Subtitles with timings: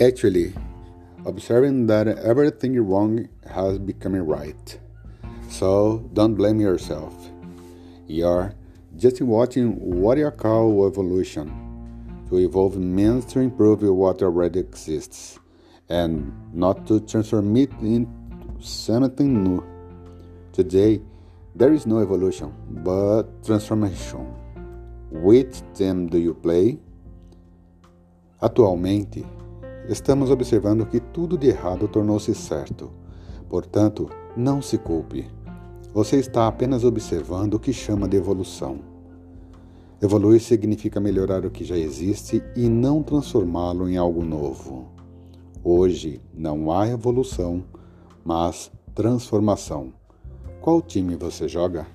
[0.00, 0.52] Actually,
[1.24, 4.80] observing that everything wrong has become right.
[5.48, 7.14] So don't blame yourself.
[8.08, 8.54] You're
[8.96, 12.26] just watching what you call evolution.
[12.28, 15.38] To evolve means to improve what already exists
[15.88, 18.08] and not to transform it into
[18.58, 19.64] something new.
[20.52, 21.02] Today,
[21.54, 22.52] there is no evolution,
[22.82, 24.26] but transformation.
[25.12, 26.80] Which team do you play?
[28.42, 29.24] Atualmente,
[29.88, 32.90] estamos observando que tudo de errado tornou-se certo.
[33.48, 35.26] Portanto, não se culpe.
[35.92, 38.78] Você está apenas observando o que chama de evolução.
[40.02, 44.88] Evoluir significa melhorar o que já existe e não transformá-lo em algo novo.
[45.62, 47.64] Hoje não há evolução,
[48.24, 49.94] mas transformação.
[50.60, 51.86] Qual time você joga?